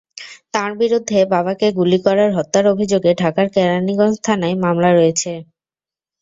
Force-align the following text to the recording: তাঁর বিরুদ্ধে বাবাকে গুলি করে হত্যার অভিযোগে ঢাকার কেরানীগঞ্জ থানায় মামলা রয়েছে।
তাঁর 0.53 0.71
বিরুদ্ধে 0.81 1.19
বাবাকে 1.33 1.67
গুলি 1.77 1.99
করে 2.05 2.23
হত্যার 2.37 2.65
অভিযোগে 2.67 3.11
ঢাকার 3.21 3.47
কেরানীগঞ্জ 3.55 4.15
থানায় 4.25 4.55
মামলা 4.63 4.89
রয়েছে। 4.91 5.31